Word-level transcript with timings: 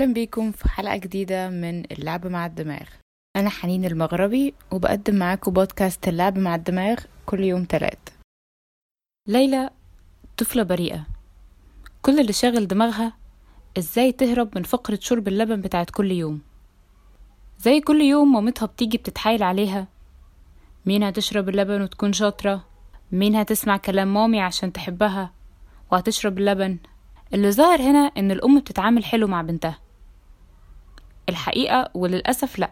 أهلا 0.00 0.12
بيكم 0.12 0.52
في 0.52 0.68
حلقة 0.68 0.96
جديدة 0.96 1.50
من 1.50 1.92
اللعب 1.92 2.26
مع 2.26 2.46
الدماغ. 2.46 2.86
أنا 3.36 3.50
حنين 3.50 3.84
المغربي 3.84 4.54
وبقدم 4.70 5.14
معاكم 5.14 5.52
بودكاست 5.52 6.08
اللعب 6.08 6.38
مع 6.38 6.54
الدماغ 6.54 6.98
كل 7.26 7.40
يوم 7.40 7.64
تلات. 7.64 8.08
ليلى 9.28 9.70
طفلة 10.36 10.62
بريئة. 10.62 11.06
كل 12.02 12.20
اللي 12.20 12.32
شاغل 12.32 12.66
دماغها 12.66 13.12
إزاي 13.78 14.12
تهرب 14.12 14.50
من 14.56 14.62
فقرة 14.62 14.98
شرب 15.02 15.28
اللبن 15.28 15.60
بتاعت 15.60 15.90
كل 15.90 16.10
يوم. 16.10 16.40
زي 17.58 17.80
كل 17.80 18.00
يوم 18.00 18.32
مامتها 18.32 18.66
بتيجي 18.66 18.98
بتتحايل 18.98 19.42
عليها. 19.42 19.86
مين 20.86 21.02
هتشرب 21.02 21.48
اللبن 21.48 21.82
وتكون 21.82 22.12
شاطرة؟ 22.12 22.64
مين 23.12 23.36
هتسمع 23.36 23.76
كلام 23.76 24.14
مامي 24.14 24.40
عشان 24.40 24.72
تحبها؟ 24.72 25.32
وهتشرب 25.92 26.38
اللبن. 26.38 26.78
اللي 27.34 27.52
ظاهر 27.52 27.80
هنا 27.80 28.12
إن 28.16 28.30
الأم 28.30 28.60
بتتعامل 28.60 29.04
حلو 29.04 29.26
مع 29.26 29.42
بنتها. 29.42 29.78
الحقيقة 31.30 31.90
وللأسف 31.94 32.58
لأ. 32.58 32.70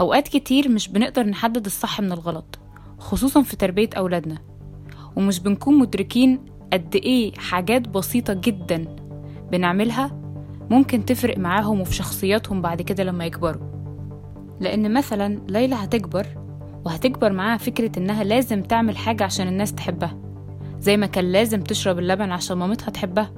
أوقات 0.00 0.28
كتير 0.28 0.68
مش 0.68 0.88
بنقدر 0.88 1.26
نحدد 1.26 1.66
الصح 1.66 2.00
من 2.00 2.12
الغلط 2.12 2.58
خصوصا 2.98 3.42
في 3.42 3.56
تربية 3.56 3.90
أولادنا. 3.96 4.38
ومش 5.16 5.40
بنكون 5.40 5.78
مدركين 5.78 6.44
قد 6.72 6.96
إيه 6.96 7.34
حاجات 7.34 7.88
بسيطة 7.88 8.34
جدا 8.34 8.96
بنعملها 9.52 10.20
ممكن 10.70 11.04
تفرق 11.04 11.38
معاهم 11.38 11.80
وفي 11.80 11.94
شخصياتهم 11.94 12.62
بعد 12.62 12.82
كده 12.82 13.04
لما 13.04 13.26
يكبروا. 13.26 13.68
لأن 14.60 14.92
مثلا 14.94 15.40
ليلى 15.48 15.74
هتكبر 15.74 16.26
وهتكبر 16.84 17.32
معاها 17.32 17.56
فكرة 17.58 17.98
إنها 17.98 18.24
لازم 18.24 18.62
تعمل 18.62 18.96
حاجة 18.96 19.24
عشان 19.24 19.48
الناس 19.48 19.74
تحبها 19.74 20.18
زي 20.80 20.96
ما 20.96 21.06
كان 21.06 21.32
لازم 21.32 21.62
تشرب 21.62 21.98
اللبن 21.98 22.32
عشان 22.32 22.56
مامتها 22.58 22.90
تحبها. 22.90 23.32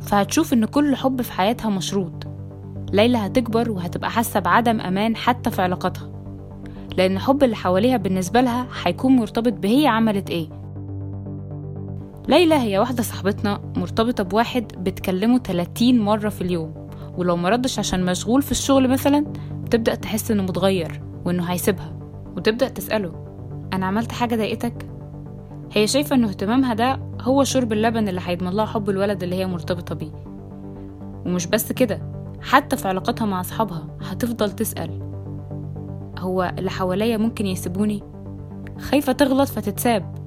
فهتشوف 0.00 0.52
إن 0.52 0.64
كل 0.64 0.96
حب 0.96 1.22
في 1.22 1.32
حياتها 1.32 1.70
مشروط. 1.70 2.27
ليلى 2.92 3.18
هتكبر 3.18 3.70
وهتبقى 3.70 4.10
حاسة 4.10 4.40
بعدم 4.40 4.80
أمان 4.80 5.16
حتى 5.16 5.50
في 5.50 5.62
علاقاتها 5.62 6.10
لأن 6.96 7.18
حب 7.18 7.44
اللي 7.44 7.56
حواليها 7.56 7.96
بالنسبة 7.96 8.40
لها 8.40 8.66
هيكون 8.84 9.16
مرتبط 9.16 9.52
بهي 9.52 9.86
عملت 9.86 10.30
إيه. 10.30 10.48
ليلى 12.28 12.54
هي 12.54 12.78
واحدة 12.78 13.02
صاحبتنا 13.02 13.60
مرتبطة 13.76 14.24
بواحد 14.24 14.72
بتكلمه 14.78 15.38
30 15.38 15.98
مرة 16.00 16.28
في 16.28 16.40
اليوم. 16.40 16.88
ولو 17.16 17.36
مردش 17.36 17.78
عشان 17.78 18.04
مشغول 18.04 18.42
في 18.42 18.50
الشغل 18.50 18.88
مثلا 18.88 19.24
بتبدأ 19.64 19.94
تحس 19.94 20.30
إنه 20.30 20.42
متغير 20.42 21.00
وإنه 21.24 21.44
هيسيبها. 21.44 21.92
وتبدأ 22.36 22.68
تسأله 22.68 23.12
أنا 23.72 23.86
عملت 23.86 24.12
حاجة 24.12 24.36
ضايقتك؟ 24.36 24.86
هي 25.72 25.86
شايفة 25.86 26.16
إنه 26.16 26.28
اهتمامها 26.28 26.74
ده 26.74 27.00
هو 27.20 27.44
شرب 27.44 27.72
اللبن 27.72 28.08
اللي 28.08 28.20
هيضمن 28.24 28.50
لها 28.50 28.66
حب 28.66 28.90
الولد 28.90 29.22
اللي 29.22 29.36
هي 29.36 29.46
مرتبطة 29.46 29.94
بيه. 29.94 30.12
ومش 31.26 31.46
بس 31.46 31.72
كده 31.72 32.17
حتى 32.42 32.76
في 32.76 32.88
علاقاتها 32.88 33.26
مع 33.26 33.40
أصحابها 33.40 33.86
هتفضل 34.00 34.50
تسأل. 34.50 35.02
هو 36.18 36.52
اللي 36.58 36.70
حواليا 36.70 37.16
ممكن 37.16 37.46
يسيبوني؟ 37.46 38.02
خايفة 38.78 39.12
تغلط 39.12 39.48
فتتساب. 39.48 40.18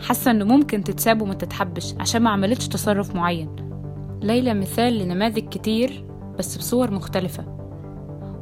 حاسة 0.00 0.30
إنه 0.30 0.44
ممكن 0.44 0.84
تتساب 0.84 1.22
وما 1.22 1.34
تتحبش 1.34 1.94
عشان 2.00 2.22
ما 2.22 2.30
عملتش 2.30 2.68
تصرف 2.68 3.14
معين. 3.14 3.56
ليلى 4.22 4.54
مثال 4.54 4.98
لنماذج 4.98 5.48
كتير 5.48 6.04
بس 6.38 6.56
بصور 6.56 6.90
مختلفة. 6.90 7.44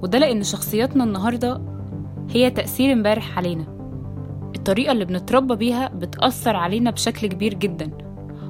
وده 0.03 0.19
لأن 0.19 0.43
شخصياتنا 0.43 1.05
النهاردة 1.05 1.61
هي 2.31 2.51
تأثير 2.51 2.93
امبارح 2.93 3.39
علينا. 3.39 3.65
الطريقة 4.57 4.93
اللي 4.93 5.05
بنتربى 5.05 5.57
بيها 5.57 5.89
بتأثر 5.89 6.57
علينا 6.57 6.91
بشكل 6.91 7.27
كبير 7.27 7.55
جدا. 7.55 7.91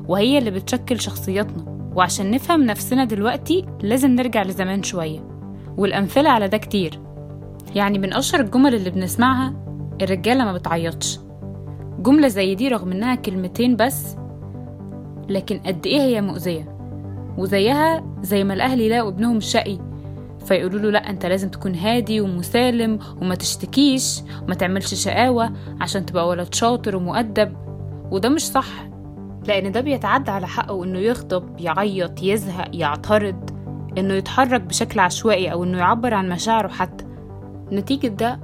وهي 0.09 0.39
اللي 0.39 0.51
بتشكل 0.51 1.01
شخصياتنا. 1.01 1.74
وعشان 1.95 2.31
نفهم 2.31 2.63
نفسنا 2.65 3.05
دلوقتي 3.05 3.65
لازم 3.83 4.11
نرجع 4.11 4.43
لزمان 4.43 4.83
شوية 4.83 5.21
والأمثلة 5.77 6.31
على 6.31 6.49
ده 6.49 6.59
كتير. 6.59 7.01
يعني 7.75 7.99
من 7.99 8.13
أشهر 8.15 8.41
الجمل 8.41 8.75
اللي 8.75 8.91
بنسمعها 8.91 9.55
الرجالة 10.03 10.45
ما 10.45 10.53
بتعيطش. 10.53 11.19
جملة 11.99 12.29
زي 12.29 12.55
دي 12.55 12.69
رغم 12.69 12.93
إنها 12.93 13.15
كلمتين 13.15 13.77
بس 13.77 14.17
لكن 15.29 15.59
قد 15.59 15.87
إيه 15.87 16.01
هي 16.01 16.21
مؤذية؟ 16.21 16.75
وزيها 17.39 18.05
زي 18.23 18.45
ما 18.45 18.55
الأهل 18.55 18.81
يلاقوا 18.81 19.09
ابنهم 19.09 19.41
شقي 19.41 19.79
فيقولوا 20.47 20.81
له 20.81 20.91
لا 20.91 21.11
أنت 21.11 21.27
لازم 21.27 21.49
تكون 21.49 21.75
هادي 21.75 22.21
ومسالم 22.21 22.99
وما 23.23 23.35
تشتكيش 23.35 24.21
وما 24.43 24.55
تعملش 24.55 24.95
شقاوة 24.95 25.53
عشان 25.81 26.07
تبقى 26.07 26.29
ولد 26.29 26.55
شاطر 26.55 26.97
ومؤدب. 26.97 27.53
وده 28.11 28.29
مش 28.29 28.47
صح. 28.47 28.69
لأن 29.47 29.73
ده 29.73 29.81
بيتعدى 29.81 30.31
على 30.31 30.47
حقه 30.47 30.85
إنه 30.85 30.99
يغضب 30.99 31.61
يعيط 31.61 32.23
يزهق 32.23 32.69
يعترض 32.73 33.51
إنه 33.99 34.15
يتحرك 34.15 34.61
بشكل 34.61 35.01
عشوائي 35.01 35.53
أو 35.53 35.65
إنه 35.65 35.79
يعبر 35.79 36.15
عن 36.15 36.29
مشاعره 36.29 36.69
حتى. 36.69 37.05
نتيجة 37.73 38.07
ده 38.07 38.41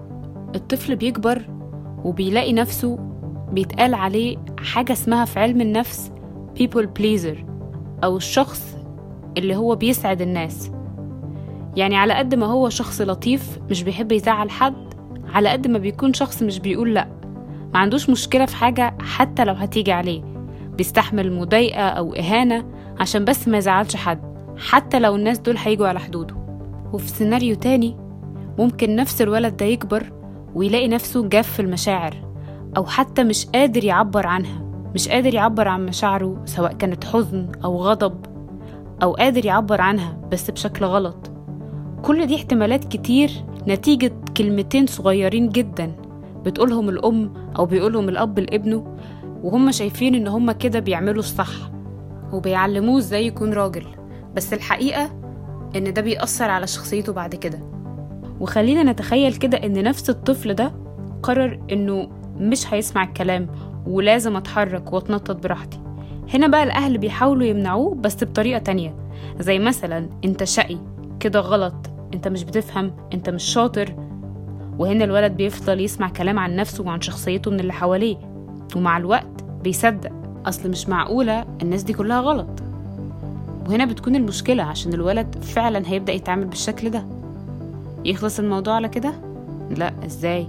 الطفل 0.55 0.97
بيكبر 0.97 1.43
وبيلاقي 2.05 2.53
نفسه 2.53 2.99
بيتقال 3.53 3.95
عليه 3.95 4.37
حاجة 4.59 4.93
اسمها 4.93 5.25
في 5.25 5.41
علم 5.41 5.61
النفس 5.61 6.13
people 6.61 6.87
pleaser 7.01 7.37
أو 8.05 8.17
الشخص 8.17 8.77
اللي 9.39 9.57
هو 9.57 9.75
بيسعد 9.75 10.21
الناس. 10.21 10.71
يعني 11.77 11.97
على 11.97 12.15
قد 12.15 12.35
ما 12.35 12.47
هو 12.47 12.69
شخص 12.69 13.01
لطيف 13.01 13.59
مش 13.71 13.83
بيحب 13.83 14.13
يزعل 14.13 14.51
حد 14.51 14.95
على 15.35 15.49
قد 15.49 15.67
ما 15.67 15.79
بيكون 15.79 16.13
شخص 16.13 16.43
مش 16.43 16.59
بيقول 16.59 16.95
لأ. 16.95 17.09
ما 17.75 17.79
عندوش 17.79 18.11
مشكلة 18.11 18.47
في 18.47 18.57
حاجة 18.57 18.97
حتى 19.01 19.45
لو 19.45 19.55
هتيجي 19.55 19.93
عليه. 19.93 20.23
بيستحمل 20.81 21.33
مضايقة 21.33 21.89
أو 21.89 22.15
إهانة 22.15 22.65
عشان 23.01 23.25
بس 23.25 23.49
ما 23.49 23.59
يزعلش 23.59 23.97
حد 23.97 24.21
حتى 24.59 24.99
لو 24.99 25.17
الناس 25.17 25.39
دول 25.39 25.57
هيجوا 25.57 25.89
على 25.89 26.01
حدوده. 26.01 26.35
وفي 26.93 27.09
سيناريو 27.09 27.57
تاني 27.57 27.97
ممكن 28.59 28.97
نفس 28.97 29.23
الولد 29.23 29.57
ده 29.57 29.67
يكبر 29.67 30.13
ويلاقي 30.55 30.89
نفسه 30.89 31.29
جاف 31.29 31.53
في 31.53 31.61
المشاعر 31.63 32.15
أو 32.77 32.85
حتى 32.87 33.25
مش 33.25 33.47
قادر 33.47 33.85
يعبر 33.85 34.27
عنها 34.27 34.63
مش 34.95 35.09
قادر 35.09 35.35
يعبر 35.35 35.69
عن 35.69 35.87
مشاعره 35.87 36.43
سواء 36.45 36.73
كانت 36.73 37.05
حزن 37.05 37.53
أو 37.65 37.77
غضب 37.77 38.27
أو 39.03 39.13
قادر 39.13 39.47
يعبر 39.47 39.81
عنها 39.81 40.17
بس 40.33 40.51
بشكل 40.51 40.85
غلط. 40.85 41.31
كل 42.03 42.27
دي 42.27 42.37
احتمالات 42.37 42.85
كتير 42.85 43.31
نتيجة 43.69 44.13
كلمتين 44.37 44.87
صغيرين 44.87 45.49
جدا 45.49 45.93
بتقولهم 46.45 46.89
الأم 46.89 47.33
أو 47.59 47.67
بيقولهم 47.67 48.09
الأب 48.09 48.39
لابنه 48.39 48.97
وهم 49.43 49.71
شايفين 49.71 50.15
إن 50.15 50.29
هم 50.29 50.53
كده 50.53 50.79
بيعملوا 50.79 51.19
الصح 51.19 51.51
وبيعلموه 52.33 52.99
إزاي 52.99 53.27
يكون 53.27 53.53
راجل. 53.53 53.87
بس 54.35 54.53
الحقيقة 54.53 55.11
إن 55.77 55.93
ده 55.93 56.03
بيأثر 56.03 56.51
على 56.51 56.67
شخصيته 56.67 57.13
بعد 57.13 57.35
كده. 57.35 57.59
وخلينا 58.41 58.83
نتخيل 58.93 59.35
كده 59.35 59.59
إن 59.59 59.83
نفس 59.83 60.11
الطفل 60.11 60.55
ده 60.55 60.73
قرر 61.23 61.61
إنه 61.73 62.09
مش 62.37 62.75
هيسمع 62.75 63.03
الكلام 63.05 63.49
ولازم 63.87 64.37
أتحرك 64.37 64.93
وأتنطط 64.93 65.43
براحتي. 65.43 65.81
هنا 66.35 66.47
بقى 66.47 66.63
الأهل 66.63 66.99
بيحاولوا 66.99 67.47
يمنعوه 67.47 67.95
بس 67.95 68.25
بطريقة 68.25 68.59
تانية 68.59 68.95
زي 69.41 69.59
مثلا 69.59 70.09
أنت 70.25 70.45
شقي 70.45 70.79
كده 71.21 71.41
غلط 71.41 71.91
أنت 72.15 72.29
مش 72.29 72.45
بتفهم 72.45 72.93
أنت 73.15 73.31
مش 73.31 73.43
شاطر. 73.45 73.95
وهنا 74.79 75.05
الولد 75.05 75.33
بيفضل 75.33 75.81
يسمع 75.81 76.09
كلام 76.09 76.39
عن 76.39 76.57
نفسه 76.57 76.85
وعن 76.85 77.01
شخصيته 77.01 77.51
من 77.51 77.61
اللي 77.61 77.73
حواليه. 77.73 78.30
ومع 78.77 78.97
الوقت 78.97 79.45
بيصدق. 79.63 80.13
أصل 80.47 80.71
مش 80.71 80.89
معقولة 80.89 81.45
الناس 81.63 81.83
دي 81.83 81.93
كلها 81.93 82.21
غلط. 82.21 82.49
وهنا 83.69 83.85
بتكون 83.85 84.17
المشكلة 84.17 84.63
عشان 84.63 84.93
الولد 84.95 85.37
فعلا 85.43 85.83
هيبدأ 85.87 86.13
يتعامل 86.13 86.45
بالشكل 86.45 86.91
ده. 86.91 87.05
يخلص 88.05 88.39
الموضوع 88.39 88.75
على 88.75 88.89
كده؟ 88.89 89.13
لا 89.71 89.93
إزاي؟ 90.05 90.47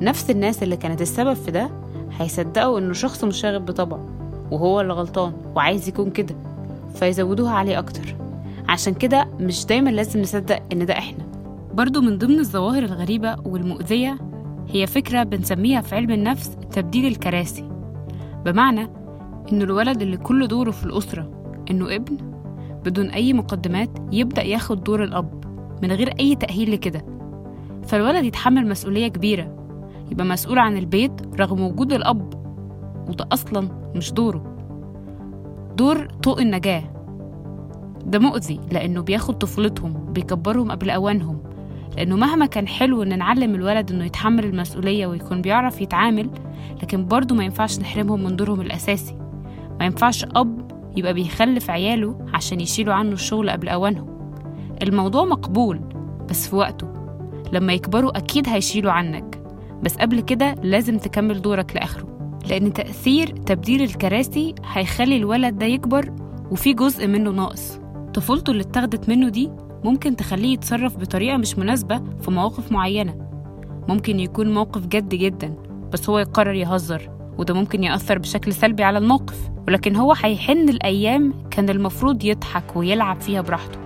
نفس 0.00 0.30
الناس 0.30 0.62
اللي 0.62 0.76
كانت 0.76 1.02
السبب 1.02 1.34
في 1.34 1.50
ده 1.50 1.70
هيصدقوا 2.18 2.78
إنه 2.78 2.92
شخص 2.92 3.24
مشاغب 3.24 3.66
بطبعه 3.66 4.06
وهو 4.50 4.80
اللي 4.80 4.92
غلطان 4.92 5.32
وعايز 5.54 5.88
يكون 5.88 6.10
كده. 6.10 6.34
فيزودوها 6.94 7.52
عليه 7.52 7.78
أكتر. 7.78 8.16
عشان 8.68 8.94
كده 8.94 9.28
مش 9.40 9.66
دايما 9.66 9.90
لازم 9.90 10.20
نصدق 10.20 10.62
إن 10.72 10.86
ده 10.86 10.98
إحنا. 10.98 11.24
برضو 11.74 12.00
من 12.00 12.18
ضمن 12.18 12.38
الظواهر 12.38 12.82
الغريبة 12.82 13.36
والمؤذية 13.44 14.18
هي 14.68 14.86
فكرة 14.86 15.22
بنسميها 15.22 15.80
في 15.80 15.94
علم 15.94 16.10
النفس 16.10 16.56
تبديل 16.72 17.06
الكراسي. 17.06 17.68
بمعنى 18.44 18.88
إن 19.52 19.62
الولد 19.62 20.02
اللي 20.02 20.16
كل 20.16 20.48
دوره 20.48 20.70
في 20.70 20.84
الأسرة 20.86 21.30
إنه 21.70 21.94
ابن 21.94 22.16
بدون 22.84 23.06
أي 23.06 23.32
مقدمات 23.32 23.90
يبدأ 24.12 24.42
ياخد 24.42 24.84
دور 24.84 25.04
الأب 25.04 25.44
من 25.82 25.92
غير 25.92 26.14
أي 26.20 26.34
تأهيل 26.34 26.72
لكده. 26.72 27.04
فالولد 27.86 28.24
يتحمل 28.24 28.68
مسؤولية 28.68 29.08
كبيرة 29.08 29.56
يبقى 30.10 30.26
مسؤول 30.26 30.58
عن 30.58 30.76
البيت 30.76 31.40
رغم 31.40 31.60
وجود 31.60 31.92
الأب 31.92 32.34
وده 33.08 33.28
أصلا 33.32 33.68
مش 33.94 34.12
دوره. 34.12 34.56
دور 35.76 36.06
طوق 36.22 36.40
النجاة. 36.40 36.82
ده 38.06 38.18
مؤذي 38.18 38.60
لأنه 38.72 39.02
بياخد 39.02 39.38
طفولتهم 39.38 40.12
بيكبرهم 40.12 40.70
قبل 40.70 40.90
أوانهم. 40.90 41.42
لأنه 41.96 42.16
مهما 42.16 42.46
كان 42.46 42.68
حلو 42.68 43.02
إن 43.02 43.18
نعلم 43.18 43.54
الولد 43.54 43.90
إنه 43.92 44.04
يتحمل 44.04 44.44
المسؤولية 44.44 45.06
ويكون 45.06 45.42
بيعرف 45.42 45.80
يتعامل 45.80 46.30
لكن 46.82 47.06
برضه 47.06 47.34
ما 47.34 47.44
ينفعش 47.44 47.78
نحرمهم 47.78 48.24
من 48.24 48.36
دورهم 48.36 48.60
الأساسي. 48.60 49.14
ما 49.80 49.84
ينفعش 49.86 50.24
أب 50.36 50.72
يبقى 50.96 51.14
بيخلف 51.14 51.70
عياله 51.70 52.26
عشان 52.34 52.60
يشيلوا 52.60 52.94
عنه 52.94 53.12
الشغل 53.12 53.50
قبل 53.50 53.68
أوانهم. 53.68 54.06
الموضوع 54.82 55.24
مقبول 55.24 55.80
بس 56.30 56.48
في 56.48 56.56
وقته. 56.56 56.88
لما 57.52 57.72
يكبروا 57.72 58.18
أكيد 58.18 58.48
هيشيلوا 58.48 58.92
عنك. 58.92 59.42
بس 59.82 59.96
قبل 59.96 60.20
كده 60.20 60.54
لازم 60.62 60.98
تكمل 60.98 61.42
دورك 61.42 61.76
لآخره 61.76 62.08
لأن 62.50 62.72
تأثير 62.72 63.26
تبديل 63.26 63.82
الكراسي 63.82 64.54
هيخلي 64.72 65.16
الولد 65.16 65.58
ده 65.58 65.66
يكبر 65.66 66.12
وفي 66.50 66.72
جزء 66.74 67.06
منه 67.06 67.30
ناقص. 67.30 67.80
طفولته 68.14 68.50
اللي 68.50 68.62
اتاخدت 68.62 69.08
منه 69.08 69.28
دي 69.28 69.50
ممكن 69.84 70.16
تخليه 70.16 70.52
يتصرف 70.52 70.96
بطريقة 70.96 71.36
مش 71.36 71.58
مناسبة 71.58 72.02
في 72.20 72.30
مواقف 72.30 72.72
معينة. 72.72 73.14
ممكن 73.88 74.20
يكون 74.20 74.54
موقف 74.54 74.86
جد 74.86 75.08
جدا 75.08 75.54
بس 75.92 76.10
هو 76.10 76.18
يقرر 76.18 76.54
يهزر 76.54 77.10
وده 77.38 77.54
ممكن 77.54 77.84
يأثر 77.84 78.18
بشكل 78.18 78.52
سلبي 78.52 78.82
على 78.82 78.98
الموقف 78.98 79.50
ولكن 79.68 79.96
هو 79.96 80.12
هيحن 80.12 80.68
الأيام 80.68 81.34
كان 81.50 81.70
المفروض 81.70 82.24
يضحك 82.24 82.76
ويلعب 82.76 83.20
فيها 83.20 83.40
براحته. 83.40 83.78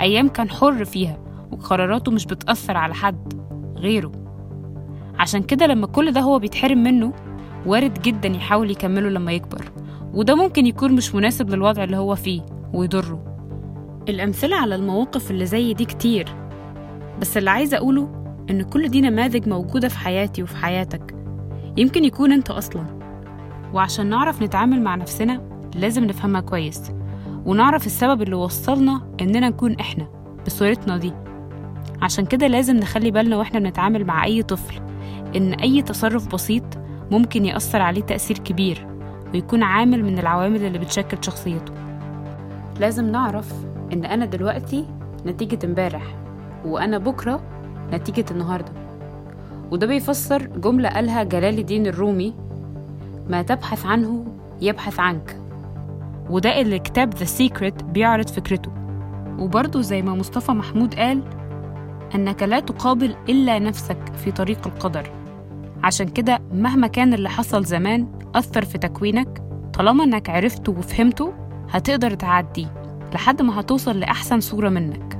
أيام 0.00 0.28
كان 0.28 0.50
حر 0.50 0.84
فيها 0.84 1.18
وقراراته 1.52 2.12
مش 2.12 2.26
بتأثر 2.26 2.76
على 2.76 2.94
حد 2.94 3.32
غيره. 3.76 4.12
عشان 5.18 5.42
كده 5.42 5.66
لما 5.66 5.86
كل 5.86 6.12
ده 6.12 6.20
هو 6.20 6.38
بيتحرم 6.38 6.78
منه 6.78 7.12
وارد 7.66 8.02
جدا 8.02 8.28
يحاول 8.28 8.70
يكمله 8.70 9.08
لما 9.08 9.32
يكبر 9.32 9.72
وده 10.14 10.34
ممكن 10.34 10.66
يكون 10.66 10.92
مش 10.92 11.14
مناسب 11.14 11.50
للوضع 11.50 11.84
اللي 11.84 11.96
هو 11.96 12.14
فيه 12.14 12.42
ويضره. 12.74 13.37
الأمثلة 14.08 14.56
على 14.56 14.74
المواقف 14.74 15.30
اللي 15.30 15.46
زي 15.46 15.74
دي 15.74 15.84
كتير. 15.84 16.28
بس 17.20 17.36
اللي 17.36 17.50
عايزة 17.50 17.76
أقوله 17.76 18.34
إن 18.50 18.62
كل 18.62 18.88
دي 18.88 19.00
نماذج 19.00 19.48
موجودة 19.48 19.88
في 19.88 19.98
حياتي 19.98 20.42
وفي 20.42 20.56
حياتك. 20.56 21.14
يمكن 21.76 22.04
يكون 22.04 22.32
أنت 22.32 22.50
أصلا. 22.50 22.84
وعشان 23.74 24.06
نعرف 24.06 24.42
نتعامل 24.42 24.82
مع 24.82 24.94
نفسنا 24.94 25.42
لازم 25.74 26.04
نفهمها 26.04 26.40
كويس. 26.40 26.92
ونعرف 27.46 27.86
السبب 27.86 28.22
اللي 28.22 28.36
وصلنا 28.36 29.02
إننا 29.20 29.48
نكون 29.48 29.74
إحنا 29.80 30.06
بصورتنا 30.46 30.96
دي. 30.96 31.12
عشان 32.02 32.26
كده 32.26 32.46
لازم 32.46 32.76
نخلي 32.76 33.10
بالنا 33.10 33.36
وإحنا 33.36 33.58
بنتعامل 33.60 34.04
مع 34.04 34.24
أي 34.24 34.42
طفل 34.42 34.80
إن 35.36 35.52
أي 35.52 35.82
تصرف 35.82 36.34
بسيط 36.34 36.64
ممكن 37.10 37.44
يأثر 37.44 37.82
عليه 37.82 38.02
تأثير 38.02 38.38
كبير 38.38 38.86
ويكون 39.34 39.62
عامل 39.62 40.04
من 40.04 40.18
العوامل 40.18 40.64
اللي 40.64 40.78
بتشكل 40.78 41.18
شخصيته. 41.20 41.72
لازم 42.80 43.12
نعرف 43.12 43.52
إن 43.92 44.04
أنا 44.04 44.24
دلوقتي 44.24 44.84
نتيجة 45.26 45.58
امبارح 45.66 46.02
وأنا 46.64 46.98
بكرة 46.98 47.40
نتيجة 47.92 48.24
النهاردة. 48.30 48.72
وده 49.70 49.86
بيفسر 49.86 50.46
جملة 50.46 50.88
قالها 50.88 51.22
جلال 51.22 51.58
الدين 51.58 51.86
الرومي 51.86 52.34
ما 53.28 53.42
تبحث 53.42 53.86
عنه 53.86 54.24
يبحث 54.60 55.00
عنك. 55.00 55.40
وده 56.30 56.60
اللي 56.60 56.78
كتاب 56.78 57.14
The 57.14 57.28
Secret 57.38 57.84
بيعرض 57.84 58.28
فكرته. 58.28 58.70
وبرضه 59.38 59.80
زي 59.80 60.02
ما 60.02 60.14
مصطفى 60.14 60.52
محمود 60.52 60.94
قال 60.94 61.22
أنك 62.14 62.42
لا 62.42 62.60
تقابل 62.60 63.14
إلا 63.28 63.58
نفسك 63.58 63.98
في 64.24 64.32
طريق 64.32 64.66
القدر. 64.66 65.10
عشان 65.84 66.08
كده 66.08 66.40
مهما 66.52 66.86
كان 66.86 67.14
اللي 67.14 67.28
حصل 67.28 67.64
زمان 67.64 68.06
أثر 68.34 68.64
في 68.64 68.78
تكوينك 68.78 69.42
طالما 69.74 70.04
إنك 70.04 70.30
عرفته 70.30 70.72
وفهمته 70.72 71.32
هتقدر 71.70 72.14
تعديه. 72.14 72.87
لحد 73.14 73.42
ما 73.42 73.60
هتوصل 73.60 74.00
لأحسن 74.00 74.40
صورة 74.40 74.68
منك. 74.68 75.17